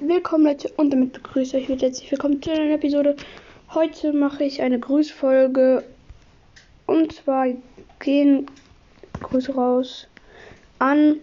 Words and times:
Willkommen 0.00 0.44
Leute 0.44 0.70
und 0.76 0.92
damit 0.92 1.12
begrüße 1.12 1.58
ich 1.58 1.68
euch 1.68 1.82
herzlich 1.82 2.08
willkommen 2.12 2.40
zu 2.40 2.52
einer 2.52 2.72
Episode. 2.72 3.16
Heute 3.74 4.12
mache 4.12 4.44
ich 4.44 4.62
eine 4.62 4.78
Grüßfolge 4.78 5.82
und 6.86 7.12
zwar 7.12 7.48
gehen 7.98 8.46
Grüße 9.20 9.52
raus 9.52 10.06
an 10.78 11.16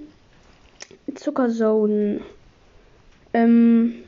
Zuckerzone. 1.16 2.20
Ähm, 3.34 4.04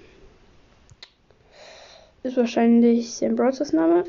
ist 2.24 2.36
wahrscheinlich 2.36 3.10
sein 3.14 3.38
Browsers 3.38 3.72
Name. 3.72 4.04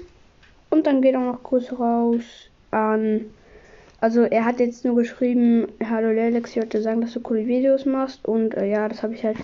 Und 0.70 0.88
dann 0.88 1.02
geht 1.02 1.14
auch 1.14 1.20
noch 1.20 1.42
Grüße 1.44 1.76
raus 1.76 2.24
an 2.72 3.26
also 4.00 4.22
er 4.22 4.44
hat 4.44 4.60
jetzt 4.60 4.84
nur 4.84 4.94
geschrieben, 4.94 5.66
hallo 5.84 6.10
Lelex, 6.10 6.50
ich 6.50 6.56
wollte 6.56 6.80
sagen, 6.80 7.00
dass 7.00 7.12
du 7.14 7.20
coole 7.20 7.46
Videos 7.46 7.84
machst 7.84 8.24
und 8.26 8.54
äh, 8.54 8.70
ja, 8.70 8.88
das 8.88 9.02
habe 9.02 9.14
ich 9.14 9.24
halt 9.24 9.38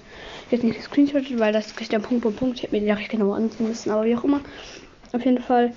jetzt 0.50 0.62
nicht 0.62 0.76
gescreenshottet, 0.76 1.38
weil 1.40 1.52
das 1.52 1.72
ist 1.72 1.92
der 1.92 1.98
Punkt, 1.98 2.22
Punkt, 2.22 2.38
Punkt. 2.38 2.56
Ich 2.56 2.62
hätte 2.62 2.74
mir 2.74 2.80
die 2.80 2.88
Nachricht 2.88 3.10
genau 3.10 3.32
ansehen 3.32 3.66
müssen, 3.66 3.90
aber 3.90 4.04
wie 4.04 4.14
auch 4.16 4.24
immer. 4.24 4.40
Auf 5.12 5.24
jeden 5.24 5.40
Fall. 5.40 5.72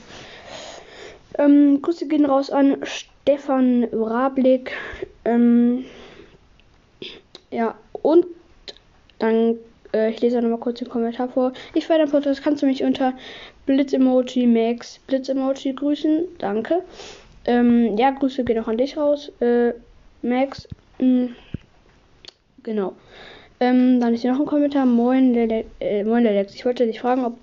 Ähm, 1.40 1.82
Grüße 1.82 2.08
gehen 2.08 2.26
raus 2.26 2.52
an 2.52 2.78
Stefan 2.84 3.86
Rablik. 3.92 4.72
Ähm, 5.26 5.86
ja, 7.50 7.76
und 7.94 8.26
dann, 9.20 9.56
äh, 9.94 10.12
ich 10.12 10.22
lese 10.22 10.42
nochmal 10.42 10.60
kurz 10.60 10.80
den 10.80 10.90
Kommentar 10.90 11.30
vor. 11.30 11.54
Ich 11.74 11.90
war 11.90 11.98
dein 11.98 12.10
Podcast, 12.10 12.44
kannst 12.44 12.62
du 12.62 12.68
mich 12.68 12.84
unter 12.84 13.14
Blitz-Emoji 13.66 14.46
Max 14.46 15.00
Blitz-Emoji 15.08 15.74
grüßen? 15.74 16.26
Danke. 16.38 16.84
Ähm, 17.48 17.98
ja, 17.98 18.12
Grüße 18.12 18.44
gehen 18.44 18.60
auch 18.60 18.68
an 18.68 18.78
dich 18.78 18.98
raus, 18.98 19.32
äh, 19.40 19.72
Max. 20.22 20.68
Mh, 21.00 21.30
genau. 22.62 22.94
Ähm, 23.60 24.00
dann 24.00 24.14
ist 24.14 24.22
hier 24.22 24.34
noch 24.34 24.42
ein 24.42 24.46
Kommentar. 24.46 24.86
Moin, 24.86 25.34
der, 25.34 25.64
äh, 25.80 26.04
Moin, 26.04 26.24
der 26.24 26.34
Lex. 26.34 26.54
Ich 26.54 26.66
wollte 26.66 26.86
dich 26.86 27.00
fragen, 27.00 27.26
ob, 27.26 27.38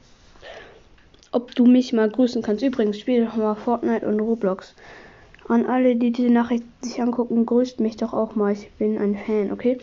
ob 1.32 1.54
du 1.54 1.64
mich 1.66 1.92
mal 1.92 2.08
grüßen 2.08 2.42
kannst. 2.42 2.62
Übrigens, 2.62 2.98
spiele 2.98 3.24
doch 3.24 3.36
mal 3.36 3.54
Fortnite 3.54 4.06
und 4.06 4.20
Roblox. 4.20 4.74
An 5.48 5.66
alle, 5.66 5.96
die 5.96 6.12
diese 6.12 6.30
Nachricht 6.30 6.64
sich 6.82 7.00
angucken, 7.00 7.46
grüßt 7.46 7.80
mich 7.80 7.96
doch 7.96 8.12
auch 8.12 8.34
mal. 8.36 8.52
Ich 8.52 8.70
bin 8.78 8.98
ein 8.98 9.16
Fan, 9.16 9.52
okay? 9.52 9.78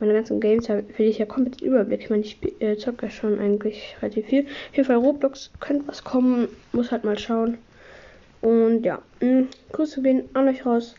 meine 0.00 0.14
ganzen 0.14 0.40
Games 0.40 0.68
will 0.68 0.84
ich 0.98 1.18
ja 1.18 1.26
komplett 1.26 1.60
Überblick. 1.60 2.02
Ich 2.02 2.10
meine, 2.10 2.22
ich 2.22 2.38
äh, 2.60 2.76
zocke 2.76 3.06
ja 3.06 3.10
schon 3.10 3.38
eigentlich 3.38 3.96
relativ 4.00 4.26
viel. 4.26 4.42
Auf 4.42 4.76
jeden 4.76 4.86
Fall 4.86 4.96
Roblox 4.96 5.50
könnte 5.60 5.88
was 5.88 6.04
kommen. 6.04 6.48
Muss 6.72 6.92
halt 6.92 7.04
mal 7.04 7.18
schauen. 7.18 7.58
Und 8.40 8.84
ja, 8.84 9.02
mh, 9.20 9.28
hm, 9.28 9.48
Grüße 9.72 10.02
gehen 10.02 10.24
an 10.34 10.48
euch 10.48 10.64
raus. 10.64 10.94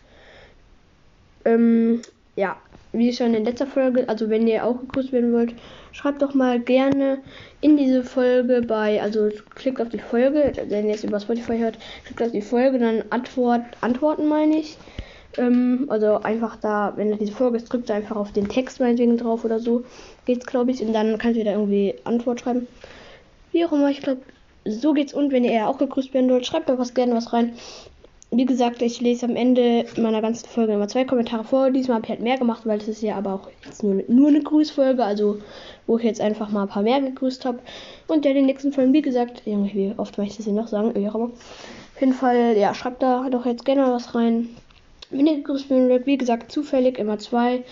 Ähm, 1.46 2.02
ja, 2.36 2.58
wie 2.92 3.14
schon 3.14 3.34
in 3.34 3.46
letzter 3.46 3.68
Folge, 3.68 4.08
also 4.10 4.30
wenn 4.30 4.48
ihr 4.48 4.66
auch 4.66 4.80
gegrüßt 4.80 5.12
werden 5.12 5.32
wollt, 5.32 5.54
schreibt 5.92 6.22
doch 6.22 6.34
mal 6.34 6.60
gerne 6.60 7.20
in 7.62 7.78
diese 7.78 8.04
Folge 8.04 8.62
bei, 8.62 9.02
also 9.02 9.30
klickt 9.56 9.80
auf 9.82 9.90
die 9.90 10.00
Folge, 10.00 10.54
wenn 10.68 10.88
ihr 10.88 10.96
es 10.96 11.04
über 11.04 11.20
Spotify 11.20 11.58
hört, 11.58 11.78
klickt 12.06 12.22
auf 12.22 12.32
die 12.32 12.42
Folge, 12.42 12.80
dann 12.80 13.04
Antwort, 13.10 13.62
antworten 13.82 14.28
meine 14.28 14.58
ich. 14.58 14.78
Ähm, 15.38 15.86
also 15.90 16.22
einfach 16.22 16.56
da, 16.58 16.94
wenn 16.96 17.12
er 17.12 17.18
diese 17.18 17.32
Folge 17.32 17.58
ist, 17.58 17.72
drückt 17.72 17.92
einfach 17.92 18.16
auf 18.16 18.32
den 18.32 18.50
Text 18.50 18.80
meinetwegen 18.80 19.18
drauf 19.18 19.46
oder 19.46 19.60
so. 19.60 19.84
Geht's, 20.26 20.46
glaube 20.46 20.72
ich. 20.72 20.82
Und 20.82 20.94
dann 20.94 21.18
könnt 21.18 21.38
ihr 21.38 21.46
da 21.46 21.52
irgendwie 21.52 21.96
Antwort 22.04 22.42
schreiben. 22.42 22.68
Wie 23.52 23.66
auch 23.66 23.72
immer, 23.72 23.90
ich 23.90 24.02
glaube, 24.02 24.22
so 24.66 24.94
geht's. 24.94 25.14
Und 25.14 25.32
wenn 25.32 25.44
ihr 25.44 25.68
auch 25.68 25.78
gegrüßt 25.78 26.14
werden 26.14 26.30
wollt, 26.30 26.46
schreibt 26.46 26.70
doch 26.70 26.78
was 26.78 26.94
gerne 26.94 27.16
was 27.16 27.34
rein. 27.34 27.54
Wie 28.32 28.46
gesagt, 28.46 28.84
ich 28.84 29.02
lese 29.02 29.26
am 29.26 29.36
Ende 29.36 29.86
meiner 29.98 30.22
ganzen 30.22 30.48
Folge 30.48 30.74
immer 30.74 30.88
zwei 30.88 31.04
Kommentare 31.04 31.44
vor. 31.44 31.72
Diesmal 31.72 31.96
habe 31.96 32.06
ich 32.06 32.12
halt 32.12 32.22
mehr 32.22 32.38
gemacht, 32.38 32.62
weil 32.66 32.78
es 32.78 32.88
ist 32.88 33.02
ja 33.02 33.16
aber 33.16 33.34
auch 33.34 33.50
jetzt 33.66 33.82
nur, 33.82 34.04
nur 34.08 34.28
eine 34.28 34.42
Grüßfolge, 34.42 35.04
also 35.04 35.40
wo 35.88 35.98
ich 35.98 36.04
jetzt 36.04 36.22
einfach 36.22 36.52
mal 36.52 36.64
ein 36.64 36.68
paar 36.68 36.84
mehr 36.84 37.02
gegrüßt 37.02 37.46
habe. 37.46 37.58
Und 38.08 38.26
ja, 38.26 38.34
den 38.34 38.46
nächsten 38.46 38.72
Folgen, 38.72 38.94
wie 38.94 39.02
gesagt, 39.02 39.42
irgendwie 39.46 39.96
oft 39.98 40.20
möchte 40.20 40.34
ich 40.34 40.38
das 40.38 40.46
hier 40.46 40.54
noch 40.54 40.68
sagen, 40.68 40.94
wie 40.94 41.10
auch. 41.10 41.16
Auf 41.16 41.32
jeden 42.00 42.14
Fall, 42.14 42.56
ja, 42.56 42.76
schreibt 42.76 43.02
da 43.02 43.28
doch 43.32 43.48
jetzt 43.48 43.66
gerne 43.66 43.92
was 43.92 44.14
rein. 44.14 44.50
Gegrüßt 45.12 45.70
werdet, 45.70 46.06
wie 46.06 46.18
gesagt, 46.18 46.52
zufällig 46.52 46.98
immer 46.98 47.20
zwei 47.20 47.64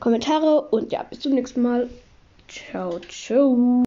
Kommentare. 0.00 0.62
Und 0.62 0.92
ja, 0.92 1.02
bis 1.02 1.20
zum 1.20 1.32
nächsten 1.32 1.62
Mal. 1.62 1.88
Ciao, 2.48 3.00
ciao. 3.08 3.84